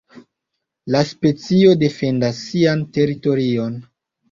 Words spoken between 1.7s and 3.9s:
defendas sian teritorion.